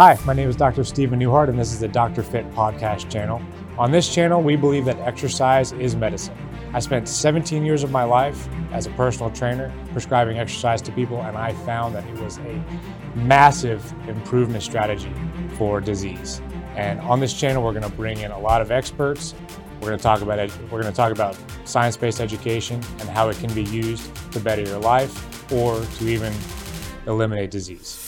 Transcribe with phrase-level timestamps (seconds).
[0.00, 0.82] Hi, my name is Dr.
[0.82, 2.22] Stephen Newhart, and this is the Dr.
[2.22, 3.38] Fit podcast channel.
[3.76, 6.34] On this channel, we believe that exercise is medicine.
[6.72, 11.20] I spent 17 years of my life as a personal trainer prescribing exercise to people,
[11.20, 12.64] and I found that it was a
[13.14, 15.12] massive improvement strategy
[15.58, 16.40] for disease.
[16.76, 19.34] And on this channel, we're going to bring in a lot of experts.
[19.82, 20.50] We're going to talk about it.
[20.70, 21.36] We're going to talk about
[21.66, 26.32] science-based education and how it can be used to better your life or to even
[27.06, 28.06] eliminate disease.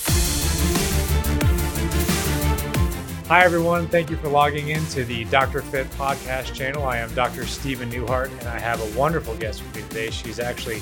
[3.33, 3.89] Hi, everyone.
[3.89, 5.63] Thank you for logging in to the Dr.
[5.63, 6.85] Fit podcast channel.
[6.85, 7.47] I am Dr.
[7.47, 10.11] Stephen Newhart, and I have a wonderful guest with me today.
[10.11, 10.77] She's actually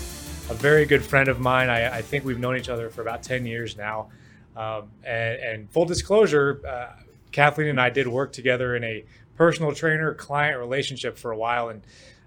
[0.49, 1.71] a very good friend of mine.
[1.71, 4.09] I, I think we've known each other for about 10 years now.
[4.57, 7.01] Um, and, and, full disclosure, uh,
[7.31, 9.05] Kathleen and I did work together in a
[9.37, 11.69] personal trainer client relationship for a while.
[11.69, 11.83] And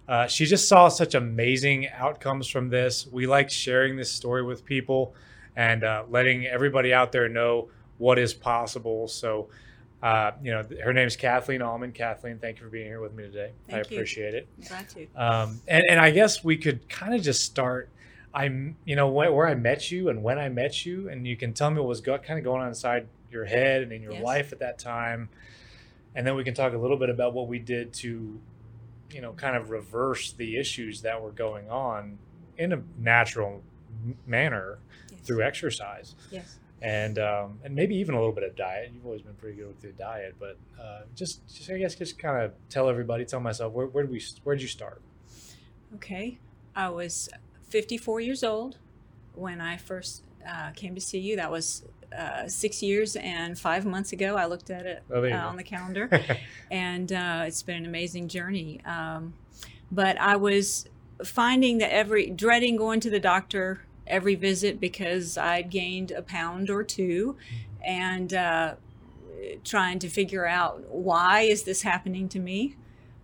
[0.07, 3.05] uh, she just saw such amazing outcomes from this.
[3.11, 5.15] We like sharing this story with people
[5.57, 7.67] and uh, letting everybody out there know
[7.97, 9.09] what is possible.
[9.09, 9.49] So,
[10.03, 11.95] uh, you know, her name is Kathleen Almond.
[11.95, 13.51] Kathleen, thank you for being here with me today.
[13.67, 14.39] Thank I appreciate you.
[14.39, 14.67] it.
[14.67, 15.07] Glad to.
[15.15, 17.89] Um, and, and I guess we could kind of just start.
[18.33, 21.37] I'm, you know, where, where I met you and when I met you, and you
[21.37, 24.01] can tell me what was go, kind of going on inside your head and in
[24.01, 24.23] your Yes.
[24.23, 25.29] life at that time,
[26.15, 28.39] and then we can talk a little bit about what we did to,
[29.11, 32.17] you know, kind of reverse the issues that were going on
[32.57, 33.61] in a natural
[34.27, 34.79] manner
[35.11, 35.19] Yes.
[35.23, 36.57] through exercise Yes.
[36.83, 38.91] And um, and maybe even a little bit of diet.
[38.93, 42.19] You've always been pretty good with your diet, but uh, just, just I guess just
[42.19, 45.01] kind of tell everybody, tell myself, where where did we where did you start?
[45.95, 46.37] Okay.
[46.75, 47.29] I was
[47.69, 48.77] 54 years old
[49.35, 51.37] when I first uh, came to see you.
[51.37, 51.83] That was
[52.17, 54.35] uh, six years and five months ago.
[54.35, 56.09] I looked at it Oh, uh, on the calendar,
[56.71, 58.81] and uh, it's been an amazing journey.
[58.85, 59.35] Um,
[59.89, 60.87] but I was
[61.23, 66.69] finding that every dreading going to the doctor every visit because I'd gained a pound
[66.69, 67.37] or two,
[67.85, 68.75] and uh,
[69.63, 72.75] trying to figure out why is this happening to me.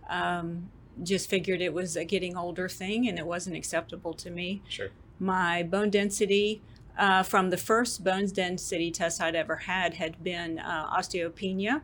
[0.08, 0.70] Um,
[1.02, 4.62] just figured it was a getting older thing and it wasn't acceptable to me.
[4.68, 4.90] sure.
[5.18, 6.60] My bone density
[6.98, 11.82] uh, from the first bone density test I'd ever had had been uh, osteopenia.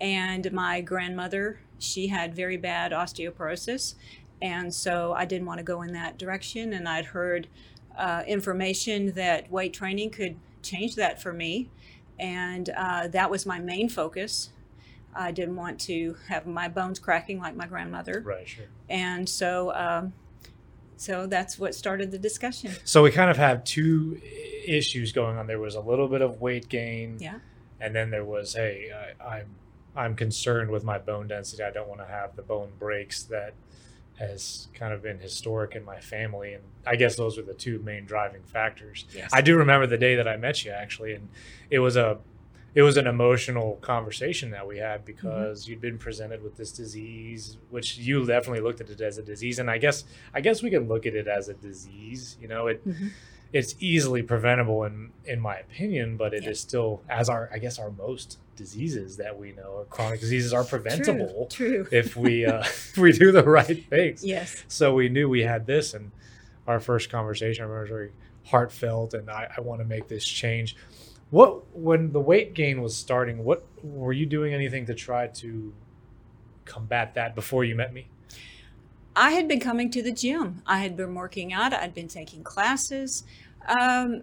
[0.00, 3.94] And my grandmother, she had very bad osteoporosis.
[4.42, 6.72] And so I didn't want to go in that direction.
[6.72, 7.48] And I'd heard
[7.96, 11.70] uh, information that weight training could change that for me.
[12.18, 14.50] And uh, that was my main focus.
[15.14, 18.64] I didn't want to have my bones cracking like my grandmother Right, sure.
[18.88, 20.12] and so um,
[20.96, 24.20] so that's what started the discussion So we kind of have two
[24.66, 25.46] issues going on.
[25.46, 27.38] There was a little bit of weight gain, yeah
[27.80, 28.90] and then there was, hey,
[29.20, 29.46] I, I'm
[29.96, 31.62] I'm concerned with my bone density.
[31.62, 33.54] I don't want to have the bone breaks that
[34.18, 37.78] has kind of been historic in my family, and I guess those were the two
[37.80, 39.06] main driving factors.
[39.14, 41.28] yes I do remember the day that I met you actually, and
[41.70, 42.18] it was a
[42.74, 47.56] it was an emotional conversation that we had because you'd been presented with this disease,
[47.70, 50.70] which you definitely looked at it as a disease, and I guess I guess we
[50.70, 52.36] can look at it as a disease.
[52.40, 53.10] You know, it Mhm.
[53.54, 56.68] It's easily preventable in in my opinion, but it is Yeah.
[56.68, 60.62] still as our I guess our most diseases that we know or chronic diseases are
[60.64, 61.98] preventable true, true.
[61.98, 65.66] if we uh, if we do the right things yes so we knew we had
[65.66, 66.10] this and
[66.68, 68.12] our first conversation I remember was very
[68.44, 70.76] heartfelt and I, I want to make this change
[71.30, 75.72] what when the weight gain was starting what were you doing anything to try to
[76.64, 78.06] combat that before you met me
[79.16, 80.62] i had been coming to the gym.
[80.66, 81.72] I had been working out.
[81.72, 83.24] I'd been taking classes.
[83.68, 84.22] Um,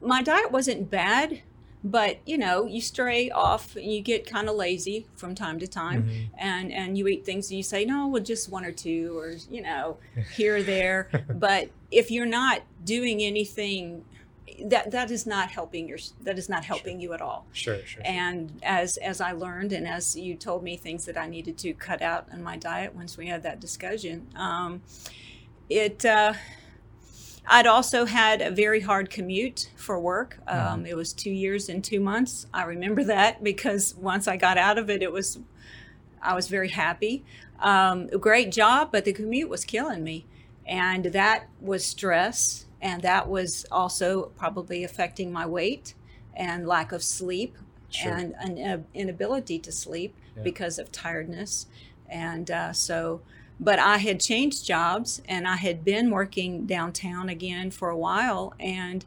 [0.00, 1.42] my diet wasn't bad
[1.84, 5.66] but you know you stray off and you get kind of lazy from time to
[5.66, 6.28] time Mhm.
[6.38, 9.34] and and you eat things and you say no well just one or two or
[9.50, 9.96] you know
[10.36, 11.08] here or there.
[11.28, 14.04] But if you're not doing anything
[14.64, 17.46] that that is not helping your that is not helping you at all.
[17.52, 18.02] Sure sure, sure.
[18.04, 21.72] and as as i learned and as you told me things that i needed to
[21.74, 24.82] cut out in my diet once we had that discussion um,
[25.70, 26.32] it uh,
[27.46, 30.38] i'd also had a very hard commute for work.
[30.46, 32.46] Um, it was two years and two months.
[32.52, 35.38] I remember that because once i got out of it it was
[36.20, 37.24] i was very happy.
[37.60, 40.26] Um, great job but the commute was killing me.
[40.64, 45.94] And that was stress and that was also probably affecting my weight
[46.34, 47.56] and lack of sleep
[47.90, 48.12] Sure.
[48.12, 50.42] and an inability to sleep Yeah.
[50.42, 51.66] because of tiredness
[52.08, 53.20] and uh, so
[53.60, 58.54] but i had changed jobs and i had been working downtown again for a while
[58.58, 59.04] and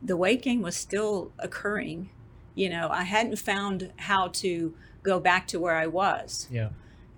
[0.00, 2.08] the weight gain was still occurring
[2.54, 6.68] you know i hadn't found how to go back to where i was yeah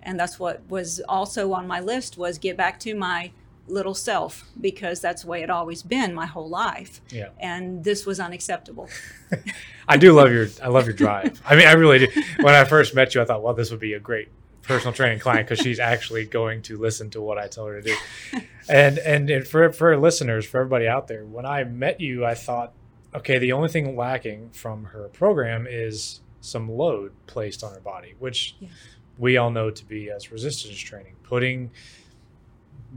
[0.01, 3.31] and that's what was also on my list was get back to my
[3.67, 6.99] little self because that's the way it always been my whole life.
[7.09, 7.29] Yeah.
[7.39, 8.89] And this was unacceptable.
[9.87, 11.41] I do love your I love your drive.
[11.45, 12.07] I mean, I really do.
[12.41, 14.29] When I first met you, I thought, well, this would be a great
[14.63, 17.87] personal training client because she's actually going to listen to what I tell her to
[17.89, 18.39] do.
[18.69, 22.33] And and, and for for listeners, for everybody out there, when I met you, I
[22.33, 22.71] thought,
[23.13, 28.15] okay, the only thing lacking from her program is some load placed on her body,
[28.19, 28.69] which Yeah.
[29.17, 31.15] we all know to be as resistance training.
[31.23, 31.71] Putting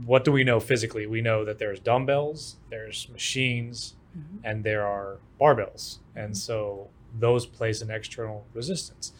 [0.05, 1.05] what do we know physically?
[1.07, 4.39] We know that there's dumbbells, there's machines, Mhm.
[4.43, 5.99] and there are barbells.
[6.15, 6.89] And so
[7.19, 9.13] those place an external resistance.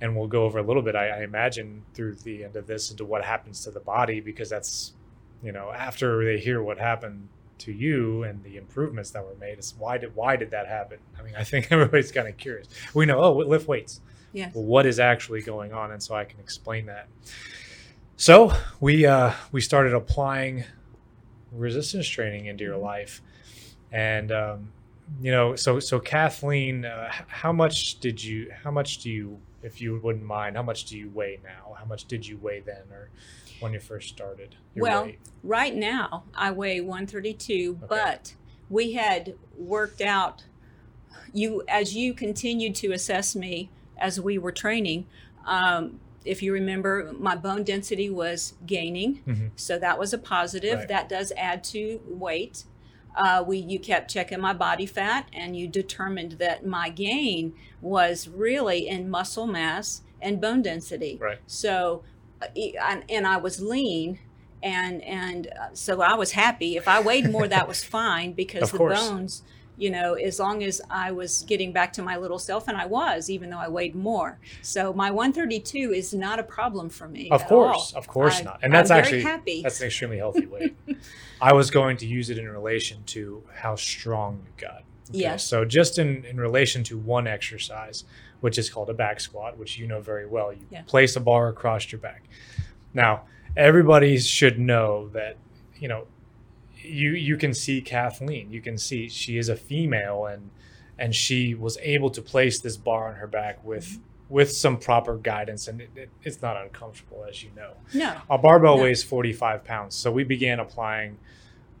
[0.00, 2.90] And we'll go over a little bit, I, I imagine, through the end of this
[2.90, 4.94] into what happens to the body, because that's,
[5.42, 7.28] you know, after they hear what happened
[7.58, 10.98] to you and the improvements that were made, it's why did why did that happen?
[11.18, 12.68] I mean, I think everybody's kind of curious.
[12.94, 14.00] We know, oh, lift weights.
[14.32, 14.54] Yes.
[14.54, 15.90] Well, what is actually going on?
[15.92, 17.08] And so I can explain that.
[18.20, 20.64] So we uh, we started applying
[21.52, 23.22] resistance training into your life,
[23.92, 24.72] and um,
[25.22, 28.52] you know, so so Kathleen, uh, how much did you?
[28.62, 31.74] How much do you, if you wouldn't mind, how much do you weigh now?
[31.78, 33.08] How much did you weigh then, or
[33.60, 34.54] when you first started?
[34.74, 35.18] Your Well, weight?
[35.42, 37.86] Right now, I weigh 132, Okay.
[37.88, 38.34] but
[38.68, 40.44] we had worked out
[41.32, 45.06] you as you continued to assess me as we were training.
[45.46, 49.50] Um, if you remember, my bone density was gaining, Mhm.
[49.56, 50.80] so that was a positive.
[50.80, 50.88] Right.
[50.88, 52.64] That does add to weight.
[53.16, 58.28] Uh, we you kept checking my body fat, and you determined that my gain was
[58.28, 61.18] really in muscle mass and bone density.
[61.20, 62.02] right, So,
[62.42, 62.46] uh,
[63.08, 64.18] and, I was lean,
[64.62, 66.76] and and uh, so I was happy.
[66.76, 69.08] If I weighed more, that was fine because the course.
[69.08, 69.42] bones,
[69.80, 72.86] you know, as long as I was getting back to my little self, and I
[72.86, 74.38] was, even though I weighed more.
[74.62, 77.30] So my 132 is not a problem for me.
[77.30, 77.98] of course, all.
[77.98, 79.62] of course I- not, and that's I'm actually happy.
[79.62, 80.76] that's an extremely healthy weight.
[81.40, 84.82] I was going to use it in relation to how strong you got.
[85.12, 85.44] Yes.
[85.44, 88.04] So just in, in relation to one exercise,
[88.40, 90.82] which is called a back squat, which you know very well, you Yeah.
[90.82, 92.22] place a bar across your back.
[92.94, 93.22] Now,
[93.56, 95.36] everybody should know that,
[95.78, 96.06] you know,
[96.82, 98.50] you you can see Kathleen.
[98.50, 100.50] You can see she is a female and
[100.98, 104.34] and she was able to place this bar on her back with Mm-hmm.
[104.34, 107.72] with some proper guidance and it, it, it's not uncomfortable as you know.
[107.94, 108.82] no, A barbell No.
[108.84, 109.96] weighs 45 pounds.
[109.96, 111.18] So we began applying,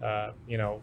[0.02, 0.82] uh, you know,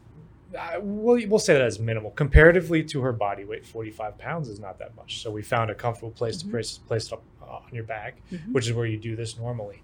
[0.57, 2.11] I, we'll, we'll say that as minimal.
[2.11, 5.21] Comparatively to her body weight, 45 pounds is not that much.
[5.21, 6.45] So we found a comfortable place Mhm.
[6.45, 8.53] to place, place it up uh, on your back, Mhm.
[8.53, 9.81] which is where you do this normally.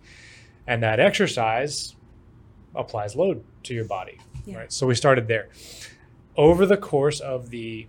[0.65, 1.95] And that exercise
[2.75, 4.17] applies load to your body.
[4.45, 4.57] Yeah.
[4.57, 4.73] Right.
[4.73, 5.49] So we started there.
[6.35, 7.87] Over the course of the,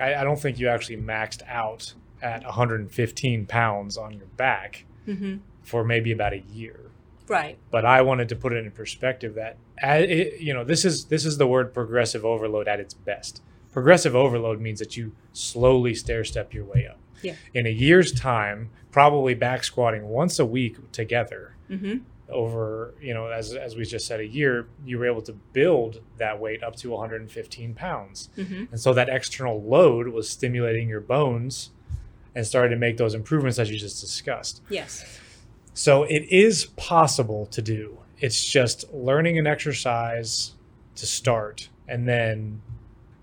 [0.00, 5.36] I, I don't think you actually maxed out at 115 pounds on your back hmm
[5.62, 6.90] for maybe about a year
[7.28, 10.84] right, but I wanted to put it in perspective that uh, it, you know this
[10.84, 13.40] is this is the word progressive overload at its best.
[13.72, 16.98] Progressive overload means that you slowly stair step your way up.
[17.22, 17.36] Yeah.
[17.54, 21.98] In a year's time, probably back squatting once a week together hmm
[22.30, 26.00] over you know as as we just said a year, you were able to build
[26.18, 31.00] that weight up to 115 pounds, hmm and so that external load was stimulating your
[31.00, 31.70] bones
[32.34, 34.62] and started to make those improvements as you just discussed.
[34.68, 35.04] yes,
[35.74, 37.98] So it is possible to do.
[38.18, 40.52] It's just learning an exercise
[40.94, 42.62] to start and then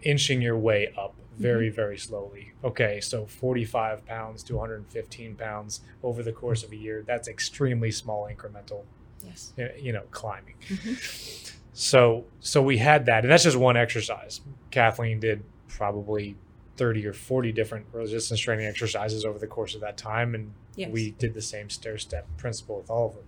[0.04, 2.52] inching your way up very, very slowly.
[2.64, 7.04] Okay, so 45 pounds to 115 pounds over the course of a year.
[7.06, 8.84] That's extremely small incremental,
[9.24, 10.56] yes, you know, climbing.
[10.68, 11.54] Mhm.
[11.74, 14.42] So, so we had that, and that's just one exercise.
[14.72, 16.36] Kathleen did probably
[16.78, 20.90] 30 or 40 different resistance training exercises over the course of that time, and yes.
[20.92, 23.26] we did the same stair step principle with all of them.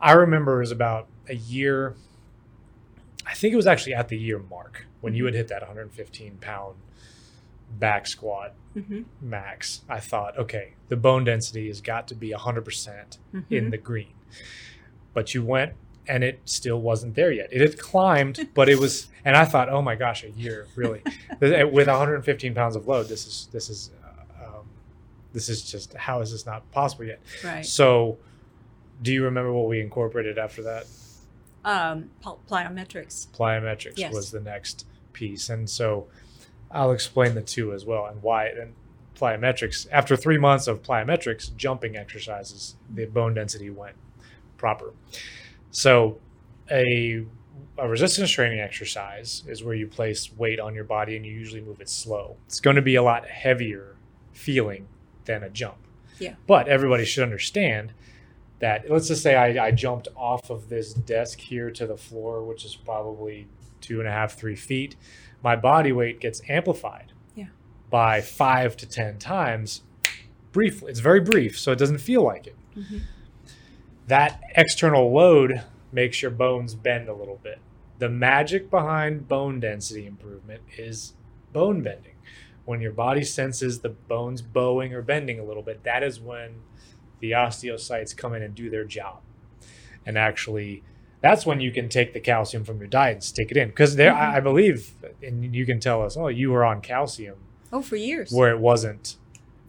[0.00, 1.94] I remember it was about a year.
[3.26, 6.38] I think it was actually at the year mark when you had hit that 115
[6.40, 6.76] pound
[7.78, 9.82] back squat hmm max.
[9.88, 13.18] I thought, okay, the bone density has got to be 100%
[13.50, 14.12] in the green.
[15.12, 15.72] But you went
[16.06, 17.48] and it still wasn't there yet.
[17.52, 21.02] It had climbed, but it was, and I thought, oh my gosh, a year really
[21.40, 23.08] with 115 pounds of load.
[23.08, 24.64] This is this is uh, um,
[25.32, 27.20] this is just how is this not possible yet?
[27.44, 27.66] right.
[27.66, 28.18] So,
[29.02, 30.86] do you remember what we incorporated after that?
[31.64, 33.28] Um, pl- plyometrics.
[33.28, 34.14] Plyometrics Yes.
[34.14, 36.06] was the next piece, and so
[36.70, 38.46] I'll explain the two as well and why.
[38.46, 38.74] And
[39.16, 43.96] plyometrics, after three months of plyometrics, jumping exercises, the bone density went
[44.56, 44.92] proper.
[45.70, 46.18] So,
[46.70, 47.24] a
[47.78, 51.62] a resistance training exercise is where you place weight on your body and you usually
[51.62, 52.36] move it slow.
[52.46, 53.96] It's going to be a lot heavier
[54.32, 54.86] feeling
[55.24, 55.78] than a jump.
[56.18, 56.34] Yeah.
[56.46, 57.94] But everybody should understand
[58.58, 62.44] that let's just say I, I jumped off of this desk here to the floor,
[62.44, 63.48] which is probably
[63.80, 64.96] two and a half, three feet.
[65.42, 67.46] My body weight gets amplified Yeah.
[67.88, 69.82] by five to 10 times
[70.52, 70.90] briefly.
[70.90, 72.56] It's very brief, so it doesn't feel like it.
[72.76, 73.00] Mhm.
[74.06, 77.58] That external load makes your bones bend a little bit.
[77.98, 81.14] The magic behind bone density improvement is
[81.52, 82.14] bone bending.
[82.64, 86.62] When your body senses the bones bowing or bending a little bit, that is when
[87.20, 89.20] the osteocytes come in and do their job.
[90.06, 90.82] And actually,
[91.20, 93.68] that's when you can take the calcium from your diet and stick it in.
[93.68, 97.36] Because there, I, I believe, and you can tell us, oh, you were on calcium
[97.72, 98.32] Oh, for years.
[98.32, 99.16] where it wasn't.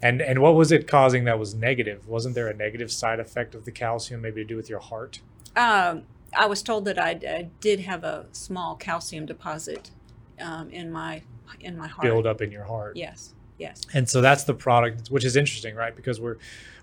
[0.01, 2.07] And and what was it causing that was negative?
[2.07, 5.19] Wasn't there a negative side effect of the calcium, maybe to do with your heart?
[5.55, 6.03] Um,
[6.35, 9.91] I was told that I, I did have a small calcium deposit
[10.39, 11.21] um, in my
[11.59, 12.01] in my heart.
[12.03, 12.95] Build up in your heart.
[12.97, 13.33] Yes.
[13.59, 13.81] Yes.
[13.93, 15.95] And so that's the product, which is interesting, right?
[15.95, 16.37] Because we're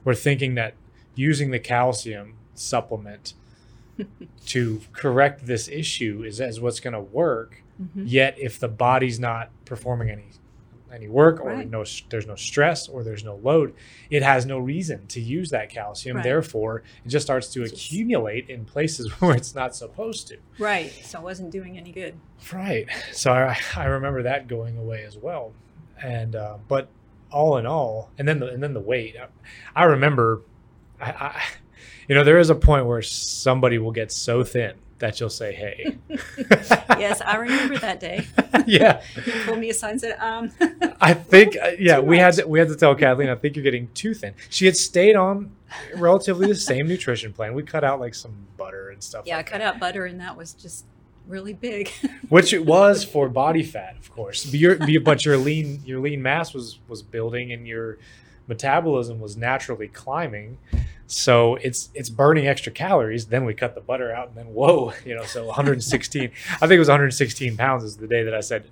[0.04, 0.74] we're thinking that
[1.16, 3.34] using the calcium supplement
[4.46, 7.62] to correct this issue is, is what's going to work.
[7.80, 8.04] Mhm.
[8.06, 10.24] Yet, if the body's not performing any
[10.90, 11.70] any work or Right.
[11.70, 13.74] no there's no stress or there's no load,
[14.08, 16.16] it has no reason to use that calcium.
[16.16, 16.22] Right.
[16.24, 20.38] Therefore, it just starts to accumulate in places where it's not supposed to.
[20.58, 20.90] Right.
[21.04, 22.14] So it wasn't doing any good.
[22.52, 22.86] Right.
[23.12, 25.52] So I, I remember that going away as well.
[26.02, 26.88] And uh, but
[27.30, 29.14] all in all, and then the and then the weight.
[29.20, 29.26] I,
[29.82, 30.40] I remember,
[30.98, 31.42] I, I,
[32.08, 35.52] you know, there is a point where somebody will get so thin that you'll say,
[35.52, 35.98] "Hey."
[36.98, 38.26] Yes, I remember that day.
[38.66, 40.50] yeah, He pulled me aside and said, um,
[41.00, 43.28] I think uh, yeah, we had to, we had to tell Kathleen.
[43.28, 44.34] I think you're getting too thin.
[44.50, 45.52] She had stayed on
[45.94, 47.54] relatively the same nutrition plan.
[47.54, 49.26] We cut out like some butter and stuff.
[49.26, 49.74] yeah, I cut that.
[49.74, 50.86] out butter and that was just
[51.28, 51.90] really big.
[52.28, 54.44] which it was for body fat, of course.
[54.44, 57.98] But your, but your lean your lean mass was was building, and your
[58.48, 60.58] metabolism was naturally climbing.
[61.06, 63.26] So it's it's burning extra calories.
[63.26, 66.30] Then we cut the butter out, and then whoa, you know, so 116.
[66.54, 68.64] I think it was 116 pounds is the day that I said,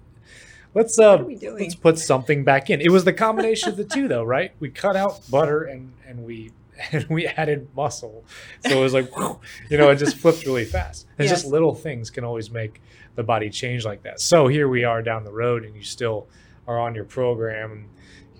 [0.75, 1.63] let's uh What are we doing?
[1.63, 2.81] let's put something back in.
[2.81, 4.53] It was the combination of the two, though, right?
[4.61, 6.53] We cut out butter and and we.
[6.93, 8.23] And we added muscle,
[8.61, 9.41] so it was like, whew,
[9.71, 11.07] you know, it just flipped really fast.
[11.17, 12.83] It's just little things can always make
[13.15, 14.21] the body change like that.
[14.21, 16.27] So here we are down the road, and you still
[16.69, 17.89] are on your program, and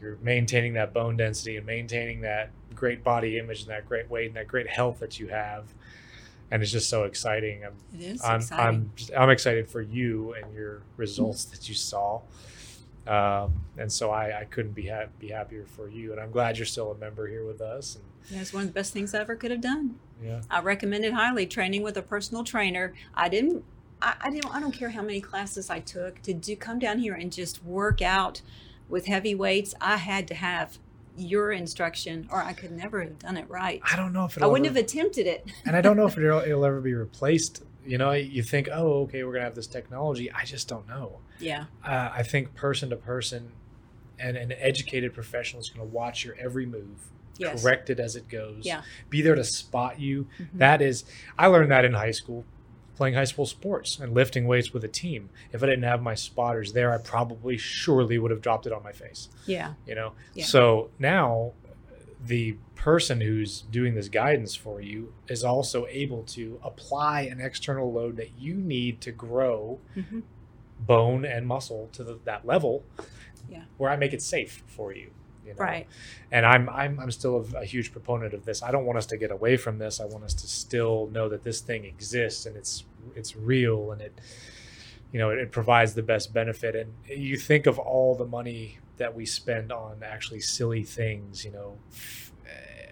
[0.01, 4.27] you're maintaining that bone density and maintaining that great body image and that great weight
[4.27, 5.65] and that great health that you have.
[6.51, 7.65] And it's just so exciting.
[7.65, 8.91] I'm It is I'm exciting.
[9.15, 12.21] I'm I'm excited for you and your results that you saw.
[13.07, 16.57] Um, and so I, I couldn't be ha- be happier for you, and I'm glad
[16.57, 17.97] you're still a member here with us.
[17.97, 19.97] And yeah, it's one of the best things I ever could have done.
[20.23, 21.47] yeah, I recommend it highly.
[21.47, 22.95] Training with a personal trainer.
[23.15, 23.65] I didn't.
[24.03, 24.53] I, I didn't.
[24.53, 27.65] I don't care how many classes I took to do come down here and just
[27.65, 28.43] work out
[28.89, 29.75] with heavy weights.
[29.81, 30.79] I had to have
[31.17, 33.81] your instruction, or I could never have done it right.
[33.91, 35.51] I don't know if I wouldn't ever- have attempted it.
[35.65, 37.63] and I don't know if it'll, it'll ever be replaced.
[37.87, 40.31] You know, you think, oh, okay, we're gonna have this technology.
[40.33, 41.19] I just don't know.
[41.39, 41.67] Yeah.
[41.85, 43.53] Uh, I think person to person,
[44.19, 47.63] and an educated professional is going to watch your every move, Yes.
[47.63, 48.81] correct it as it goes, Yeah.
[49.11, 50.27] be there to spot you.
[50.39, 50.49] Mhm.
[50.55, 51.05] That is,
[51.39, 52.45] I learned that in high school,
[52.97, 55.29] playing high school sports and lifting weights with a team.
[55.53, 58.83] If I didn't have my spotters there, I probably surely would have dropped it on
[58.83, 59.29] my face.
[59.47, 59.75] Yeah.
[59.87, 60.13] You know.
[60.35, 60.45] Yeah.
[60.47, 61.53] So now,
[62.25, 67.93] the person who's doing this guidance for you is also able to apply an external
[67.93, 70.21] load that you need to grow hmm
[70.79, 72.85] bone and muscle to the, that level
[73.49, 73.63] Yeah.
[73.79, 75.11] where I make it safe for you.
[75.47, 75.59] You know?
[75.61, 75.87] Right.
[76.33, 78.63] And I'm, I'm, I'm still a, a huge proponent of this.
[78.63, 80.01] I don't want us to get away from this.
[80.01, 82.85] I want us to still know that this thing exists and it's,
[83.15, 84.19] it's real and it,
[85.13, 86.75] you know, it, it provides the best benefit.
[86.75, 91.53] And you think of all the money that we spend on actually silly things, you
[91.53, 91.79] know,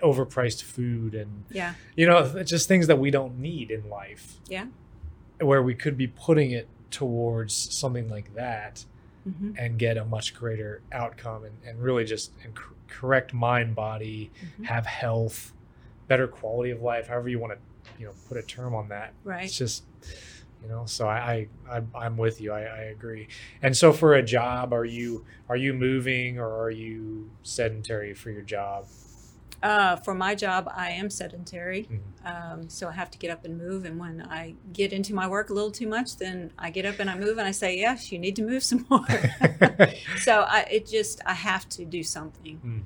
[0.03, 1.75] overpriced food and, Yeah.
[1.97, 4.67] you know, just things that we don't need in life Yeah.
[5.41, 8.85] where we could be putting it towards something like that
[9.25, 14.31] hmm and get a much greater outcome and, and really just cor- correct mind body
[14.61, 14.65] Mhm.
[14.67, 15.53] have health
[16.09, 17.59] better quality of life however you want to
[17.99, 19.13] you know put a term on that.
[19.25, 19.45] Right.
[19.45, 19.85] it's just
[20.63, 22.53] you know so i, I I'm- i'm with you.
[22.53, 23.29] I, I agree.
[23.63, 28.31] And so for a job are you are you moving or are you sedentary for
[28.31, 28.87] your job
[29.65, 32.01] Uh, for my job, I am sedentary, Mhm.
[32.31, 33.87] um, so I have to get up and move.
[33.87, 36.99] And when I get into my work a little too much, then I get up
[36.99, 39.07] and I move, and I say, "Yes, you need to move some more."
[40.19, 42.61] so I, it just I have to do something.
[42.63, 42.83] Mhm.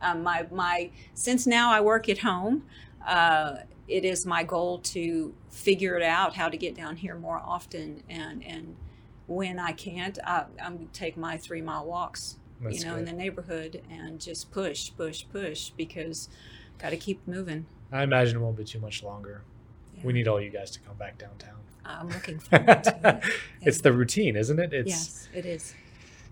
[0.00, 2.64] Um, my my since now I work at home.
[3.06, 7.36] Uh, it is my goal to figure it out how to get down here more
[7.44, 8.76] often, and and
[9.26, 13.12] when I can't, I, I'm take my three mile walks That's you know, in the
[13.12, 16.28] neighborhood and just push, push, push because
[16.78, 17.66] got to keep moving.
[17.92, 19.42] I imagine it won't be too much longer.
[19.96, 20.02] Yeah.
[20.04, 21.56] We need all you guys to come back downtown.
[21.84, 23.32] I'm looking forward to it.
[23.62, 24.72] It's the routine, isn't it?
[24.72, 25.74] It's yes, it is.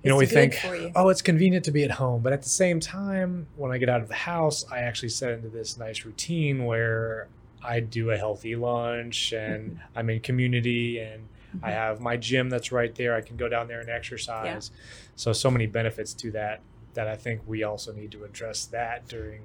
[0.02, 2.22] you know, we It's good think, oh, it's convenient to be at home.
[2.22, 5.32] But at the same time, when I get out of the house, I actually set
[5.32, 7.28] into this nice routine where
[7.62, 9.98] I do a healthy lunch and mm-hmm.
[9.98, 11.28] I'm in community and
[11.62, 11.74] I Mhm.
[11.74, 13.14] have my gym that's right there.
[13.14, 14.70] I can go down there and exercise.
[15.16, 16.60] So, so many benefits to that
[16.94, 19.42] that I think we also need to address that during,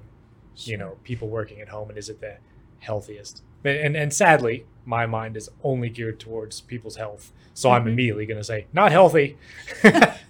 [0.58, 1.90] you know, people working at home.
[1.90, 2.38] And is it the
[2.80, 3.42] healthiest?
[3.64, 7.32] And, and, and sadly, my mind is only geared towards people's health.
[7.54, 7.92] So I'm Mhm.
[7.94, 9.38] immediately going to say, not healthy.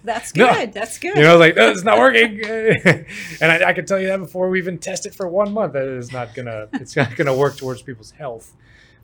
[0.04, 0.52] That's No.
[0.54, 0.72] good.
[0.72, 1.16] That's good.
[1.16, 4.48] You know, like "Oh, it's not working, and I, I can tell you that before
[4.48, 6.68] we even test it for one month, that it is not gonna.
[6.74, 8.54] It's not gonna work towards people's health.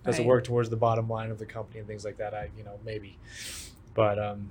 [0.05, 2.35] Does it work towards the bottom line of the company and things like that?
[2.35, 3.19] I, you know, maybe,
[3.95, 4.51] but um,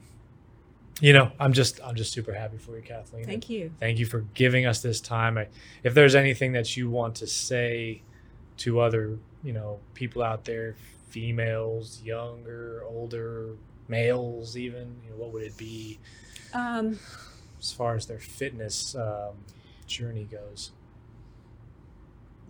[1.01, 3.25] you know, I'm just, I'm just super happy for you, Kathleen.
[3.25, 3.71] Thank you.
[3.79, 5.37] Thank you for giving us this time.
[5.37, 5.47] I,
[5.83, 8.01] if there's anything that you want to say
[8.57, 10.75] to other, you know, people out there,
[11.09, 13.49] females, younger, older,
[13.87, 15.99] males, even, you know, what would it be?
[16.53, 16.99] Um,
[17.59, 19.33] as far as their fitness um,
[19.87, 20.71] journey goes.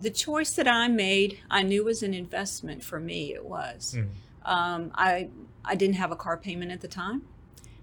[0.00, 3.32] The choice that I made, I knew was an investment for me.
[3.32, 3.96] It was.
[3.96, 4.08] Mm.
[4.44, 5.30] Um, I
[5.64, 7.22] I didn't have a car payment at the time,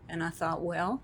[0.07, 1.01] and I thought, well,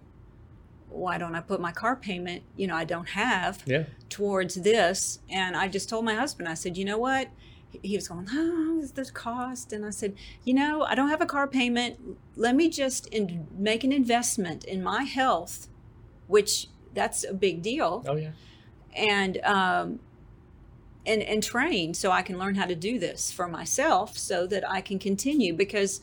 [0.90, 2.44] why don't I put my car payment?
[2.56, 5.20] You know, I don't have Yeah, towards this.
[5.30, 7.30] And I just told my husband, I said, you know what?
[7.84, 9.74] He was going, oh, is this cost?
[9.74, 12.00] And I said, you know, I don't have a car payment.
[12.36, 15.68] Let me just in- make an investment in my health,
[16.28, 18.32] which that's a big deal, oh yeah,
[18.96, 20.00] and um,
[21.08, 24.70] and and train so I can learn how to do this for myself, so that
[24.70, 26.02] I can continue because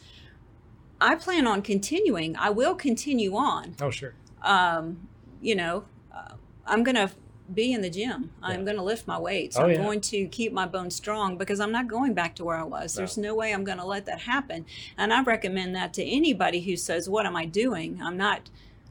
[1.00, 2.36] I plan on continuing.
[2.36, 5.08] I will continue on oh sure, um,
[5.40, 6.34] you know, uh,
[6.66, 7.10] I'm going to
[7.52, 8.30] be in the gym.
[8.42, 9.58] I'm going to lift my weights.
[9.58, 9.76] Oh, I'm yeah.
[9.76, 12.96] going to keep my bones strong because I'm not going back to where I was.
[12.96, 13.00] No.
[13.00, 14.64] There's no way I'm going to let that happen.
[14.96, 18.00] And I recommend that to anybody who says, "What am I doing?
[18.02, 18.48] I'm not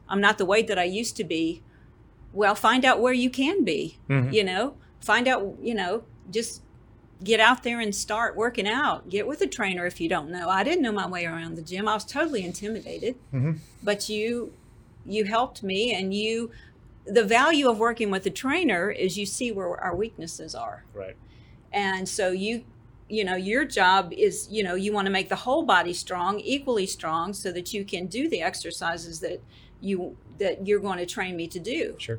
[0.08, 1.62] I'm not the weight that I used to be."
[2.32, 3.98] Well, find out where you can be.
[4.08, 4.32] Mhm.
[4.32, 6.62] You know, find out, you know, just
[7.22, 9.08] get out there and start working out.
[9.08, 10.48] Get with a trainer if you don't know.
[10.48, 11.86] I didn't know my way around the gym.
[11.88, 13.58] I was totally intimidated Mhm.
[13.82, 14.52] but you
[15.06, 16.50] you helped me and you
[17.06, 21.16] the value of working with a trainer is you see where our weaknesses are right,
[21.72, 22.64] and so you
[23.10, 26.40] you know your job is you know you want to make the whole body strong
[26.40, 29.42] equally strong so that you can do the exercises that
[29.82, 32.18] you that you're going to train me to do sure,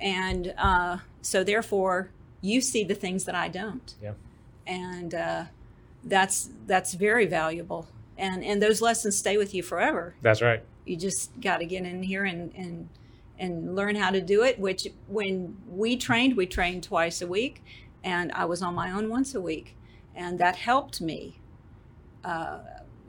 [0.00, 2.10] and uh, so therefore
[2.44, 4.12] you see the things that i don't Yeah.
[4.66, 5.44] and uh,
[6.04, 7.82] that's that's very valuable
[8.18, 10.62] and and those lessons stay with you forever that's right.
[10.84, 12.88] you just got to get in here and and
[13.38, 17.62] and learn how to do it which when we trained we trained twice a week
[18.04, 19.74] and i was on my own once a week
[20.14, 21.38] and that helped me
[22.24, 22.58] uh,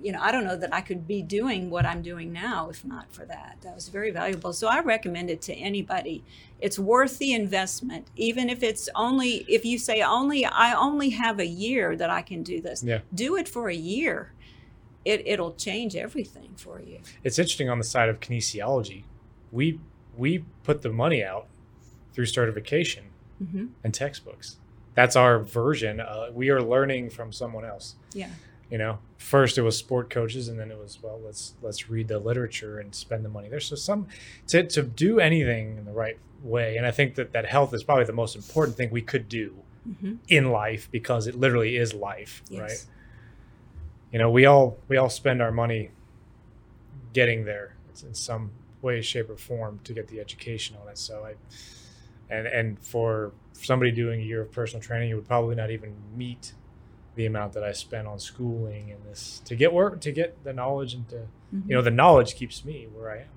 [0.02, 2.84] you know i don't know that i could be doing what i'm doing now if
[2.86, 6.24] not for that that was very valuable so i recommend it to anybody
[6.60, 11.40] it's worth the investment even if it's only if you say only i only have
[11.40, 13.00] a year that i can do this Yeah.
[13.14, 14.32] do it for a year
[15.06, 19.04] it, it'll change everything for you It's interesting on the side of kinesiology,
[19.52, 19.80] we
[20.18, 21.48] we put the money out
[22.14, 23.06] through certification
[23.38, 24.58] hmm and textbooks.
[24.94, 26.00] That's our version.
[26.00, 27.96] Uh, we are learning from someone else.
[28.14, 28.30] Yeah.
[28.70, 32.08] You know, first it was sport coaches, and then it was well, let's let's read
[32.08, 33.60] the literature and spend the money there.
[33.60, 34.08] So some
[34.48, 37.84] to to do anything in the right way, and I think that that health is
[37.84, 39.56] probably the most important thing we could do
[40.02, 42.60] hmm in life because it literally is life, Yes.
[42.60, 42.86] right?
[44.12, 45.92] You know, we all we all spend our money
[47.14, 48.52] getting there It's in some
[48.82, 50.98] way, shape, or form to get the education on it.
[50.98, 51.36] So I,
[52.34, 55.96] and and for somebody doing a year of personal training, you would probably not even
[56.16, 56.54] meet
[57.16, 60.54] the amount that I spent on schooling and this to get work to get the
[60.54, 61.70] knowledge and to Mm-hmm.
[61.70, 63.28] you know the knowledge keeps me where I am,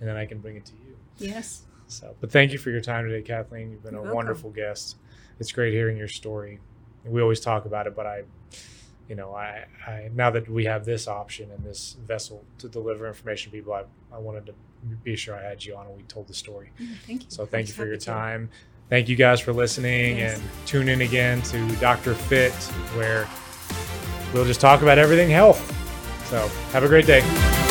[0.00, 0.96] and then I can bring it to you.
[1.18, 1.62] Yes.
[1.86, 3.70] So, but thank you for your time today, Kathleen.
[3.70, 4.16] You've been You're a welcome.
[4.16, 4.96] wonderful guest.
[5.38, 6.58] It's great hearing your story.
[7.06, 8.24] We always talk about it, but I,
[9.08, 13.06] you know, I, I now that we have this option and this vessel to deliver
[13.06, 14.54] information to people, I, I wanted to
[15.04, 16.70] be sure I had you on and we told the story.
[16.78, 17.30] Mm, Thank you.
[17.30, 18.48] So thank you for your time.
[18.48, 18.54] to.
[18.90, 20.38] Thank you guys for listening Yes.
[20.38, 22.14] and tune in again to Dr.
[22.14, 22.52] Fit,
[22.96, 23.26] where
[24.32, 25.60] we'll just talk about everything health.
[26.28, 27.63] So have a great day.